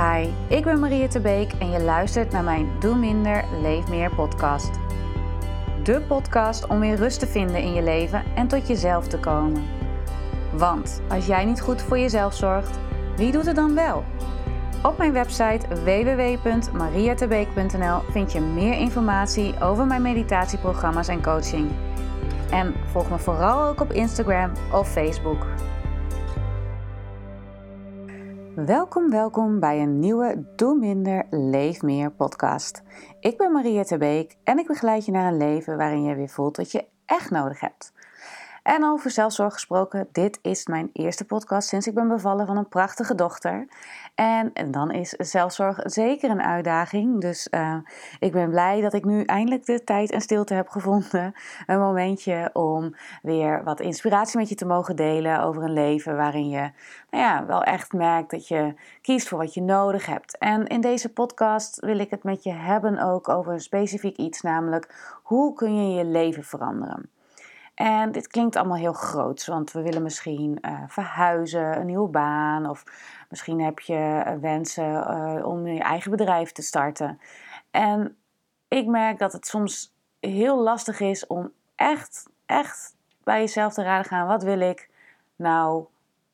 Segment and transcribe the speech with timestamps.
[0.00, 4.70] Hi, ik ben Maria Beek en je luistert naar mijn Doe Minder, Leef Meer podcast.
[5.82, 9.64] De podcast om weer rust te vinden in je leven en tot jezelf te komen.
[10.52, 12.78] Want als jij niet goed voor jezelf zorgt,
[13.16, 14.04] wie doet het dan wel?
[14.82, 21.70] Op mijn website www.mariatebeek.nl vind je meer informatie over mijn meditatieprogramma's en coaching.
[22.50, 25.46] En volg me vooral ook op Instagram of Facebook.
[28.66, 32.82] Welkom, welkom bij een nieuwe Doe Minder, Leef Meer podcast.
[33.20, 36.56] Ik ben Maria Terbeek en ik begeleid je naar een leven waarin je weer voelt
[36.56, 37.92] wat je echt nodig hebt.
[38.62, 42.68] En over zelfzorg gesproken, dit is mijn eerste podcast sinds ik ben bevallen van een
[42.68, 43.66] prachtige dochter.
[44.14, 47.20] En, en dan is zelfzorg zeker een uitdaging.
[47.20, 47.76] Dus uh,
[48.18, 51.34] ik ben blij dat ik nu eindelijk de tijd en stilte heb gevonden.
[51.66, 56.48] Een momentje om weer wat inspiratie met je te mogen delen over een leven waarin
[56.48, 56.70] je
[57.10, 60.38] nou ja, wel echt merkt dat je kiest voor wat je nodig hebt.
[60.38, 64.40] En in deze podcast wil ik het met je hebben ook over een specifiek iets,
[64.40, 67.10] namelijk hoe kun je je leven veranderen.
[67.80, 72.68] En dit klinkt allemaal heel groot, want we willen misschien uh, verhuizen, een nieuwe baan
[72.68, 72.84] of
[73.28, 77.20] misschien heb je uh, wensen uh, om je eigen bedrijf te starten.
[77.70, 78.16] En
[78.68, 84.04] ik merk dat het soms heel lastig is om echt, echt bij jezelf te raden
[84.04, 84.90] gaan, wat wil ik
[85.36, 85.84] nou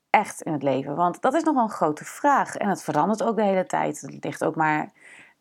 [0.09, 0.95] echt in het leven?
[0.95, 4.01] Want dat is nog wel een grote vraag en het verandert ook de hele tijd.
[4.01, 4.91] Het ligt ook maar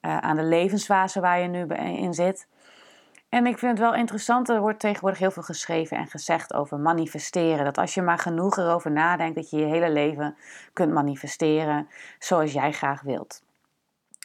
[0.01, 2.49] aan de levensfase waar je nu in zit.
[3.29, 6.79] En ik vind het wel interessant, er wordt tegenwoordig heel veel geschreven en gezegd over
[6.79, 7.65] manifesteren.
[7.65, 10.37] Dat als je maar genoeg erover nadenkt, dat je je hele leven
[10.73, 13.45] kunt manifesteren zoals jij graag wilt.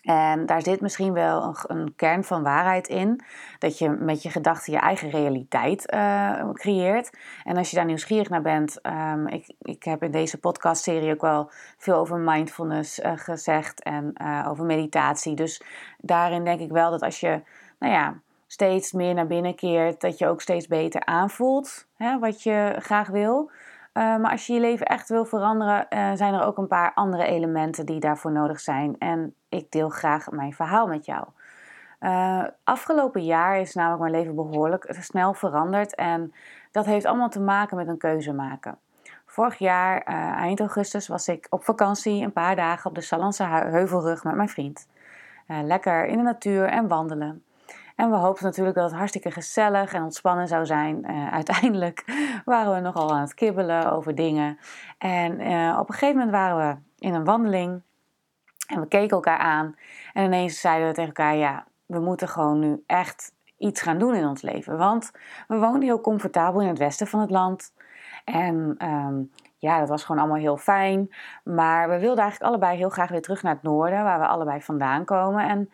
[0.02, 3.24] En daar zit misschien wel een, kern van waarheid in.
[3.60, 7.18] Dat je met je gedachten je eigen realiteit uh, creëert.
[7.44, 11.22] En als je daar nieuwsgierig naar bent, um, ik, ik heb in deze podcastserie ook
[11.22, 15.36] wel veel over mindfulness uh, gezegd en uh, over meditatie.
[15.36, 15.64] Dus
[15.98, 17.42] daarin denk ik wel dat als je,
[17.80, 18.16] nou ja,
[18.52, 23.08] steeds meer naar binnen keert, dat je ook steeds beter aanvoelt hè, wat je graag
[23.08, 23.52] wil.
[23.94, 26.94] Uh, maar als je je leven echt wil veranderen, uh, zijn er ook een paar
[26.94, 28.96] andere elementen die daarvoor nodig zijn.
[29.00, 31.26] En ik deel graag mijn verhaal met jou.
[32.00, 35.96] Uh, afgelopen jaar is namelijk mijn leven behoorlijk snel veranderd.
[35.96, 36.34] En
[36.72, 38.78] dat heeft allemaal te maken met een keuze maken.
[39.26, 40.02] Vorig jaar,
[40.36, 44.50] eind augustus, was ik op vakantie een paar dagen op de Sallandse Heuvelrug met mijn
[44.50, 44.88] vriend.
[45.48, 47.44] lekker in de natuur en wandelen.
[48.02, 51.12] En we hoopten natuurlijk dat het hartstikke gezellig en ontspannen zou zijn.
[51.12, 52.04] Uh, uiteindelijk
[52.46, 54.60] waren we nogal aan het kibbelen over dingen.
[54.98, 57.82] En uh, op een gegeven moment waren we in een wandeling.
[58.68, 59.76] En we keken elkaar aan.
[60.14, 64.16] En ineens zeiden we tegen elkaar: ja, we moeten gewoon nu echt iets gaan doen
[64.16, 64.78] in ons leven.
[64.78, 65.12] Want
[65.48, 67.74] we woonden heel comfortabel in het westen van het land.
[68.26, 71.14] En um, ja, dat was gewoon allemaal heel fijn.
[71.44, 74.62] Maar we wilden eigenlijk allebei heel graag weer terug naar het noorden, waar we allebei
[74.62, 75.50] vandaan komen.
[75.50, 75.72] En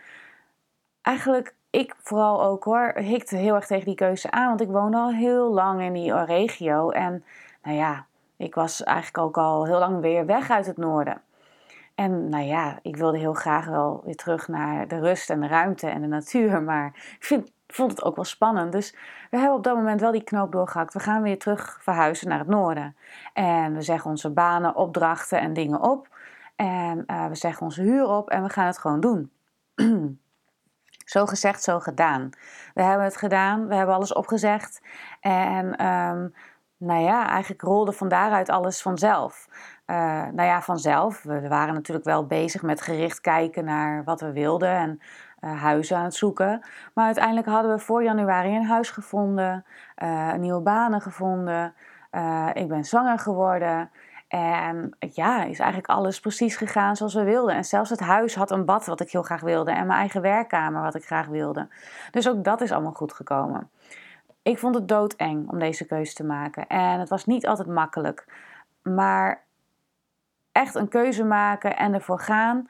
[1.02, 4.48] eigenlijk ik vooral ook hoor, hikte heel erg tegen die keuze aan.
[4.48, 6.90] Want ik woonde al heel lang in die regio.
[6.90, 7.24] En
[7.64, 8.06] nou ja,
[8.38, 11.22] ik was eigenlijk ook al heel lang weer weg uit het noorden.
[11.96, 15.48] En nou ja, ik wilde heel graag wel weer terug naar de rust en de
[15.48, 16.62] ruimte en de natuur.
[16.72, 18.72] Maar ik vind, vond het ook wel spannend.
[18.72, 18.96] Dus
[19.30, 20.94] we hebben op dat moment wel die knoop doorgehakt.
[20.94, 22.96] We gaan weer terug verhuizen naar het noorden.
[23.34, 26.08] En we zeggen onze banen, opdrachten en dingen op.
[26.56, 29.32] En uh, we zeggen onze huur op en we gaan het gewoon doen.
[31.10, 32.30] Zo gezegd, zo gedaan.
[32.74, 34.82] We hebben het gedaan, we hebben alles opgezegd.
[35.20, 36.34] En um,
[36.78, 39.48] nou ja, eigenlijk rolde van daaruit alles vanzelf.
[39.86, 39.96] Uh,
[40.32, 41.24] nou ja, vanzelf.
[41.24, 45.00] We waren natuurlijk wel bezig met gericht kijken naar wat we wilden en
[45.42, 46.62] uh, huizen aan het zoeken.
[46.94, 49.66] Maar uiteindelijk hadden we voor januari een huis gevonden,
[50.04, 51.74] uh, nieuwe banen gevonden.
[52.54, 53.90] ik ben zwanger geworden.
[54.28, 57.56] En ja, is eigenlijk alles precies gegaan zoals we wilden.
[57.56, 59.72] En zelfs het huis had een bad wat ik heel graag wilde.
[59.72, 61.68] En mijn eigen werkkamer wat ik graag wilde.
[62.12, 63.70] Dus ook dat is allemaal goed gekomen.
[64.42, 66.68] Ik vond het doodeng om deze keuze te maken.
[66.68, 68.26] En het was niet altijd makkelijk.
[68.82, 69.44] Maar
[70.52, 72.70] echt een keuze maken en ervoor gaan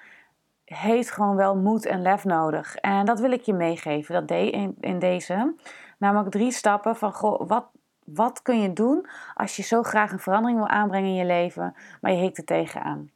[0.66, 2.76] heeft gewoon wel moed en lef nodig.
[2.76, 4.14] En dat wil ik je meegeven.
[4.14, 5.56] Dat deed in, in deze.
[5.98, 7.66] Namelijk drie stappen van goh, wat,
[8.14, 11.76] wat kun je doen als je zo graag een verandering wil aanbrengen in je leven,
[12.02, 13.10] maar je hikt er tegenaan?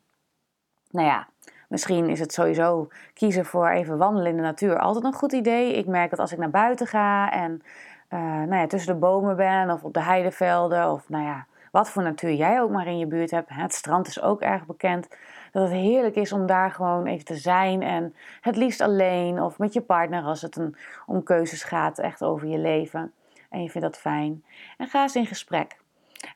[0.90, 1.28] Nou ja,
[1.68, 5.78] misschien is het sowieso kiezen voor even wandelen in de natuur altijd een goed idee.
[5.78, 7.62] Ik merk dat als ik naar buiten ga en
[8.10, 11.90] uh, nou ja, tussen de bomen ben of op de heidevelden of nou ja, wat
[11.90, 13.50] voor natuur jij ook maar in je buurt hebt.
[13.50, 15.08] Het strand is ook erg bekend.
[15.52, 17.82] Dat het heerlijk is om daar gewoon even te zijn.
[17.82, 22.24] En het liefst alleen of met je partner als het een, om keuzes gaat, echt
[22.24, 23.14] over je leven
[23.52, 24.44] en je vindt dat fijn.
[24.78, 25.80] En ga eens in gesprek.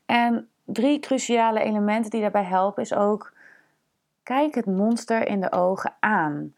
[0.05, 3.33] En drie cruciale elementen die daarbij helpen is ook
[4.23, 6.53] kijk het monster in de ogen aan.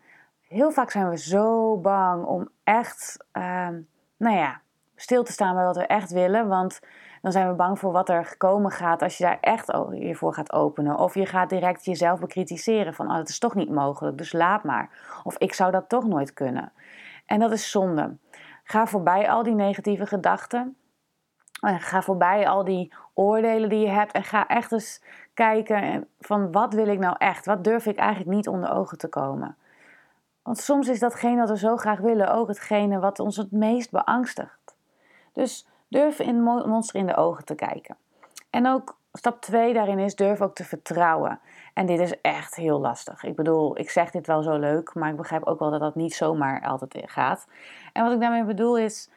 [0.47, 3.81] Heel vaak zijn we zo bang om echt, ehm,
[4.17, 4.61] nou ja,
[4.95, 6.47] stil te staan bij wat we echt willen.
[6.47, 6.79] Want
[7.21, 10.33] dan zijn we bang voor wat er komen gaat als je daar echt je voor
[10.33, 10.97] gaat openen.
[10.97, 14.63] Of je gaat direct jezelf bekritiseren van, oh, dat is toch niet mogelijk, dus laat
[14.63, 14.89] maar.
[15.23, 16.71] Of ik zou dat toch nooit kunnen.
[17.25, 18.15] En dat is zonde.
[18.69, 20.77] Ga voorbij al die negatieve gedachten.
[21.61, 24.11] Ga voorbij al die oordelen die je hebt.
[24.11, 25.03] En ga echt eens
[25.33, 27.45] kijken van wat wil ik nou echt?
[27.45, 29.57] Wat durf ik eigenlijk niet onder ogen te komen?
[30.41, 33.91] Want soms is datgene wat we zo graag willen ook hetgene wat ons het meest
[33.91, 34.75] beangstigt.
[35.33, 37.97] Dus durf in monster in de ogen te kijken.
[38.49, 41.39] En ook stap 2 daarin is durf ook te vertrouwen.
[41.77, 43.23] En dit is echt heel lastig.
[43.23, 45.95] Ik bedoel, ik zeg dit wel zo leuk, maar ik begrijp ook wel dat dat
[45.95, 47.47] niet zomaar altijd gaat.
[47.93, 49.09] En wat ik daarmee bedoel is,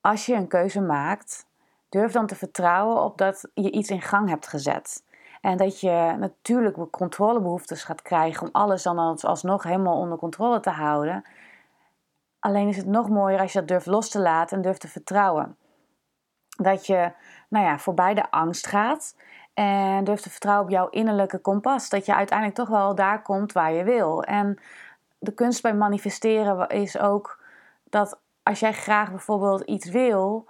[0.00, 1.46] als je een keuze maakt,
[1.88, 5.04] durf dan te vertrouwen op dat je iets in gang hebt gezet.
[5.40, 10.70] En dat je natuurlijk controlebehoeftes gaat krijgen om alles dan alsnog helemaal onder controle te
[10.70, 11.24] houden.
[12.38, 14.88] Alleen is het nog mooier als je dat durft los te laten en durft te
[14.88, 15.56] vertrouwen.
[16.48, 17.12] Dat je
[17.48, 19.14] nou ja, voorbij de angst gaat
[19.60, 21.88] en durft te vertrouwen op jouw innerlijke kompas.
[21.88, 24.22] Dat je uiteindelijk toch wel daar komt waar je wil.
[24.22, 24.58] En
[25.18, 27.42] de kunst bij manifesteren is ook
[27.84, 30.46] dat als jij graag bijvoorbeeld iets wil,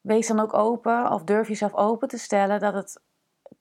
[0.00, 3.00] wees dan ook open of durf jezelf open te stellen dat het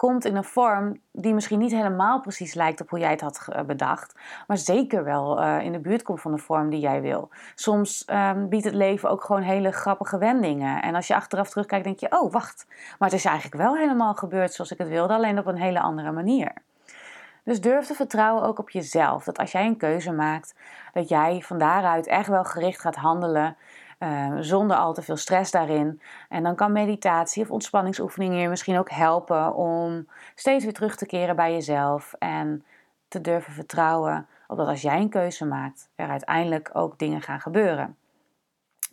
[0.02, 3.48] komt in een vorm die misschien niet helemaal precies lijkt op hoe jij het had
[3.66, 4.16] bedacht,
[4.48, 7.30] maar zeker wel uh, in de buurt komt van de vorm die jij wil.
[7.56, 10.82] Soms um, biedt het leven ook gewoon hele grappige wendingen.
[10.82, 12.66] En als je achteraf terugkijkt, denk je: oh, wacht,
[13.00, 15.80] maar het is eigenlijk wel helemaal gebeurd zoals ik het wilde, alleen op een hele
[15.80, 16.54] andere manier.
[17.44, 19.24] Dus durf te vertrouwen ook op jezelf.
[19.24, 20.56] Dat als jij een keuze maakt,
[20.94, 23.58] dat jij van daaruit echt wel gericht gaat handelen
[24.02, 26.02] Ehm, zonder al te veel stress daarin.
[26.30, 31.06] En dan kan meditatie of ontspanningsoefeningen je misschien ook helpen om steeds weer terug te
[31.06, 32.66] keren bij jezelf en
[33.08, 37.40] te durven vertrouwen op dat als jij een keuze maakt, er uiteindelijk ook dingen gaan
[37.42, 37.98] gebeuren.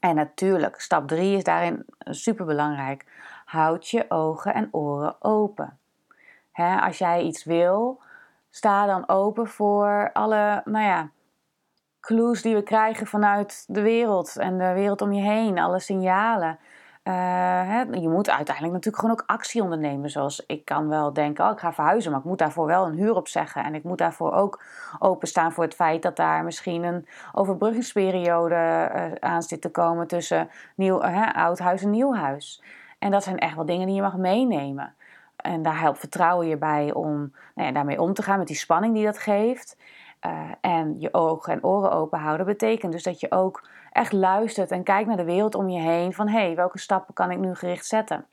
[0.01, 3.05] En natuurlijk, stap 3 is daarin super belangrijk.
[3.45, 5.79] Houd je ogen en oren open.
[6.81, 8.01] als jij iets wil,
[8.51, 11.11] sta dan open voor alle, nou ja,
[12.01, 16.59] clues die we krijgen vanuit de wereld en de wereld om je heen, alle signalen.
[17.03, 20.11] Hè, je moet uiteindelijk natuurlijk gewoon ook actie ondernemen.
[20.11, 22.95] Zoals ik kan wel denken, oh, ik ga verhuizen, maar ik moet daarvoor wel een
[22.95, 23.65] huur opzeggen.
[23.65, 24.63] En ik moet daarvoor ook
[24.99, 30.51] openstaan voor het feit dat daar misschien een overbruggingsperiode uh, aan zit te komen tussen
[30.77, 32.63] nieuw, uh, oud huis en nieuw huis.
[32.99, 34.95] En dat zijn echt wel dingen die je mag meenemen.
[35.39, 38.57] En daar helpt vertrouwen je bij om nou ja, daarmee om te gaan met die
[38.57, 39.77] spanning die dat geeft.
[40.27, 44.71] Uh, en je ogen en oren open houden betekent dus dat je ook echt luistert
[44.71, 46.13] en kijkt naar de wereld om je heen.
[46.13, 48.27] Van hé, hey, welke stappen kan ik nu gericht zetten?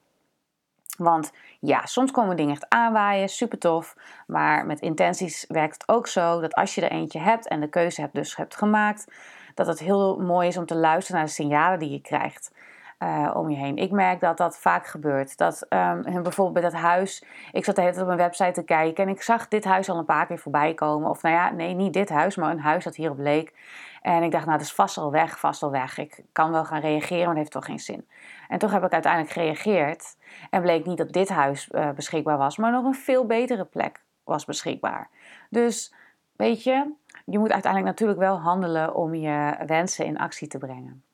[0.98, 3.96] Want ja, soms komen dingen echt aanwaaien, super tof.
[4.28, 7.70] Maar met intenties werkt het ook zo dat als je er eentje hebt en de
[7.70, 9.12] keuze hebt dus hebt gemaakt,
[9.54, 12.52] dat het heel mooi is om te luisteren naar de signalen die je krijgt.
[13.00, 13.78] Uh, om je heen.
[13.78, 15.38] Ik merk dat dat vaak gebeurt.
[15.38, 18.64] Dat um, bijvoorbeeld bij dat huis, ik zat de hele tijd op een website te
[18.64, 21.10] kijken en ik zag dit huis al een paar keer voorbij komen.
[21.10, 23.54] Of nou ja, nee, niet dit huis, maar een huis dat hierop leek.
[24.02, 25.98] En ik dacht, nou, dat is vast al weg, vast al weg.
[25.98, 28.08] Ik kan wel gaan reageren, maar dat heeft toch geen zin.
[28.48, 30.18] En toch heb ik uiteindelijk gereageerd
[30.50, 34.04] en bleek niet dat dit huis uh, beschikbaar was, maar nog een veel betere plek
[34.24, 35.10] was beschikbaar.
[35.50, 35.94] Dus
[36.36, 36.94] weet je,
[37.26, 41.05] je moet uiteindelijk natuurlijk wel handelen om je wensen in actie te brengen.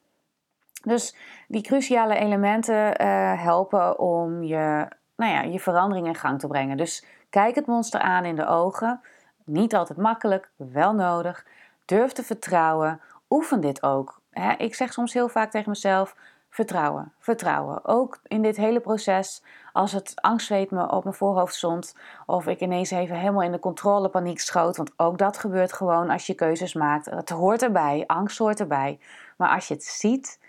[0.82, 1.16] Dus
[1.48, 6.78] die cruciale elementen uh, helpen om je, nou ja, je verandering in gang te brengen.
[6.78, 9.02] Dus kijk het monster aan in de ogen.
[9.46, 11.46] Niet altijd makkelijk, wel nodig.
[11.86, 13.02] Durf te vertrouwen.
[13.30, 14.22] Oefen dit ook.
[14.58, 16.16] ik zeg soms heel vaak tegen mezelf:
[16.50, 17.86] vertrouwen, vertrouwen.
[17.86, 21.96] Ook in dit hele proces, als het angstzweet me op mijn voorhoofd stond,
[22.26, 26.28] of ik ineens even helemaal in de controlepaniek schoot, want ook dat gebeurt gewoon als
[26.28, 27.06] je keuzes maakt.
[27.06, 29.00] Het hoort erbij, angst hoort erbij.
[29.38, 30.40] Maar als je het ziet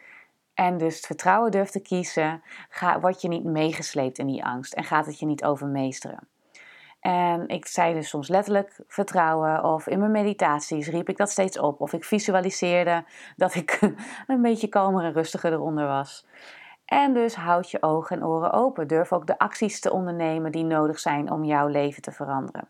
[0.54, 4.84] en dus vertrouwen durft te kiezen, ga, word je niet meegesleept in die angst en
[4.84, 6.28] gaat het je niet overmeesteren.
[7.00, 11.58] En ik zei dus soms letterlijk vertrouwen, of in mijn meditaties riep ik dat steeds
[11.58, 13.04] op, of ik visualiseerde
[13.36, 13.78] dat ik
[14.26, 16.26] een beetje kalmer en rustiger eronder was.
[16.84, 18.86] En dus houd je ogen en oren open.
[18.86, 22.68] Durf ook de acties te ondernemen die nodig zijn om jouw leven te veranderen.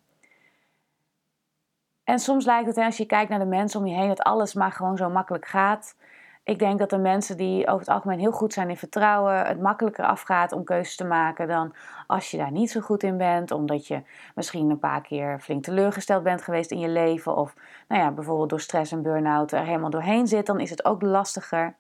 [2.05, 4.55] En soms lijkt het, als je kijkt naar de mensen om je heen, dat alles
[4.55, 5.97] maar gewoon zo makkelijk gaat.
[6.45, 9.61] Ik denk dat de mensen die over het algemeen heel goed zijn in vertrouwen, het
[9.61, 11.75] makkelijker afgaat om keuzes te maken dan
[12.07, 14.03] als je daar niet zo goed in bent, omdat je
[14.35, 17.55] misschien een paar keer flink teleurgesteld bent geweest in je leven, of
[17.89, 21.03] nou ja, bijvoorbeeld door stress en burn-out er helemaal doorheen zit, dan is het ook
[21.03, 21.75] lastiger.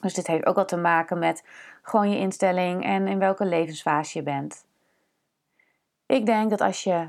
[0.00, 1.44] Dus dit heeft ook wat te maken met
[1.82, 4.64] gewoon je instelling en in welke levensfase je bent.
[6.06, 7.08] Ik denk dat als je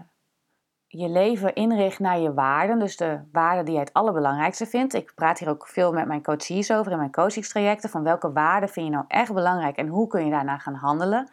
[0.88, 4.94] je leven inricht naar je waarden, dus de waarden die jij het allerbelangrijkste vindt.
[4.94, 8.70] Ik praat hier ook veel met mijn coaches over in mijn coachingstrajecten, van welke waarden
[8.70, 11.30] vind je nou echt belangrijk en hoe kun je daarna gaan handelen.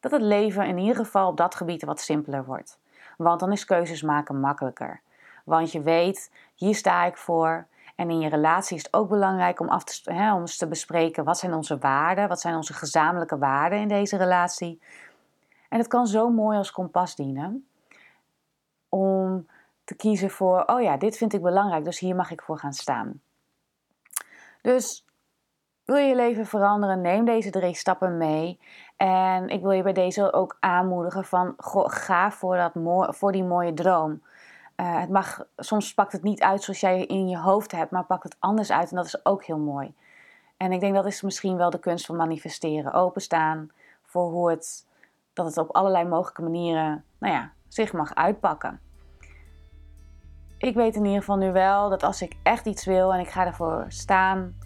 [0.00, 2.78] Dat het leven in ieder geval op dat gebied wat simpeler wordt.
[3.16, 5.00] Want dan is keuzes maken makkelijker.
[5.44, 7.66] Want je weet, hier sta ik voor.
[7.96, 10.68] En in je relatie is het ook belangrijk om, af te, hè, om eens te
[10.68, 14.80] bespreken wat zijn onze waarden, wat zijn onze gezamenlijke waarden in deze relatie.
[15.68, 17.67] En het kan zo mooi als kompas dienen
[18.88, 19.46] om
[19.84, 22.72] te kiezen voor, oh ja, dit vind ik belangrijk, dus hier mag ik voor gaan
[22.72, 23.20] staan.
[24.62, 25.04] Dus
[25.84, 28.60] wil je leven veranderen, neem deze drie stappen mee.
[28.96, 32.72] En ik wil je bij deze ook aanmoedigen van, ga voor, dat
[33.16, 34.22] voor die mooie droom.
[34.76, 38.04] Uh, het mag, soms pakt het niet uit zoals jij in je hoofd hebt, maar
[38.04, 39.94] pakt het anders uit en dat is ook heel mooi.
[40.56, 42.92] En ik denk dat is misschien wel de kunst van manifesteren.
[42.92, 43.70] Openstaan
[44.02, 44.86] voor hoe het,
[45.32, 48.80] dat het op allerlei mogelijke manieren, nou ja, zich mag uitpakken.
[50.58, 53.28] Ik weet in ieder geval nu wel dat als ik echt iets wil en ik
[53.28, 54.56] ga ervoor staan,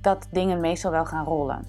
[0.00, 1.66] dat dingen meestal wel gaan rollen.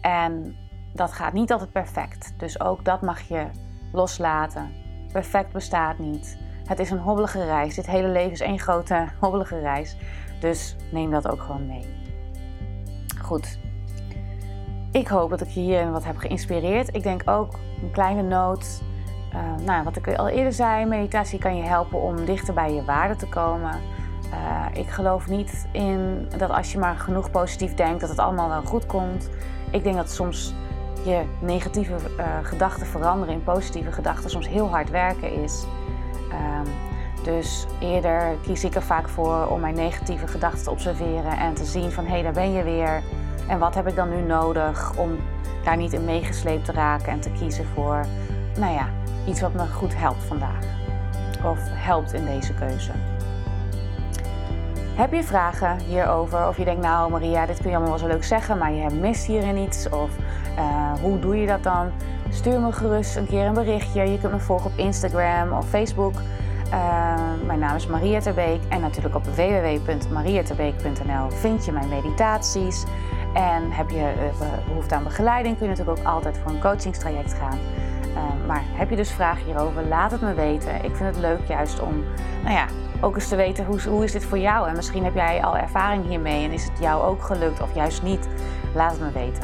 [0.00, 0.56] En
[0.94, 2.34] dat gaat niet altijd perfect.
[2.38, 3.46] Dus ook dat mag je
[3.92, 4.72] loslaten.
[5.12, 6.38] Perfect bestaat niet.
[6.64, 7.74] Het is een hobbelige reis.
[7.74, 9.96] Dit hele leven is één grote hobbelige reis.
[10.40, 11.86] Dus neem dat ook gewoon mee.
[13.22, 13.58] Goed.
[14.92, 16.94] Ik hoop dat ik je hierin wat heb geïnspireerd.
[16.94, 18.82] Ik denk ook een kleine noot
[19.34, 22.84] uh, nou, wat ik al eerder zei, meditatie kan je helpen om dichter bij je
[22.84, 23.80] waarde te komen.
[24.32, 28.48] Uh, ik geloof niet in dat als je maar genoeg positief denkt, dat het allemaal
[28.48, 29.30] wel goed komt.
[29.70, 30.54] Ik denk dat soms
[31.04, 35.64] je negatieve uh, gedachten veranderen in positieve gedachten soms heel hard werken is.
[36.30, 36.66] Ehm,
[37.24, 41.64] dus eerder kies ik er vaak voor om mijn negatieve gedachten te observeren en te
[41.64, 43.02] zien van hé, hey, daar ben je weer.
[43.48, 45.16] En wat heb ik dan nu nodig om
[45.64, 48.06] daar niet in meegesleept te raken en te kiezen voor,
[48.58, 48.88] nou ja,
[49.26, 50.64] iets wat me goed helpt vandaag.
[51.44, 52.92] Of helpt in deze keuze.
[54.94, 56.48] Heb je vragen hierover?
[56.48, 58.90] Of je denkt, nou Maria, dit kun je allemaal wel zo leuk zeggen, maar je
[58.90, 59.88] mist hierin iets?
[59.88, 60.10] Of
[60.58, 61.90] uh, hoe doe je dat dan?
[62.30, 64.10] Stuur me gerust een keer een berichtje.
[64.10, 66.14] Je kunt me volgen op Instagram of Facebook.
[66.72, 67.14] Uh,
[67.46, 72.84] mijn naam is Maria Terbeek en natuurlijk op www.mariaterbeek.nl vind je mijn meditaties.
[73.34, 77.34] En heb je uh, behoefte aan begeleiding, kun je natuurlijk ook altijd voor een coachingstraject
[77.34, 77.58] gaan.
[78.14, 80.74] Ehm, maar heb je dus vragen hierover, laat het me weten.
[80.74, 82.04] Ik vind het leuk juist om,
[82.42, 82.66] nou ja,
[83.00, 84.68] ook eens te weten hoe, hoe is dit voor jou.
[84.68, 88.02] En misschien heb jij al ervaring hiermee en is het jou ook gelukt of juist
[88.02, 88.28] niet.
[88.74, 89.42] Laat het me weten.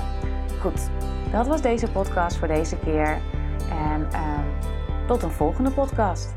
[0.60, 0.90] Goed,
[1.32, 3.18] dat was deze podcast voor deze keer.
[3.70, 4.38] En uh,
[5.06, 6.34] tot een volgende podcast.